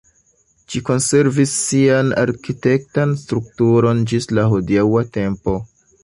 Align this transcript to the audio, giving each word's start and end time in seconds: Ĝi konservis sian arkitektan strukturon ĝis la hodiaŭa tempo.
Ĝi 0.75 0.79
konservis 0.85 1.51
sian 1.65 2.09
arkitektan 2.21 3.13
strukturon 3.25 4.01
ĝis 4.13 4.27
la 4.39 4.47
hodiaŭa 4.55 5.05
tempo. 5.19 5.55